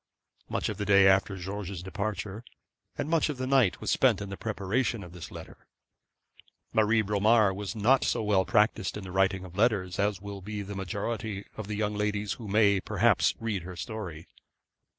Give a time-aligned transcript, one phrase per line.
[0.49, 2.43] Much of the day after George's departure,
[2.97, 5.67] and much of the night, was spent in the preparation of this letter.
[6.73, 10.63] Marie Bromar was not so well practised in the writing of letters as will be
[10.63, 14.27] the majority of the young ladies who may, perhaps, read her history.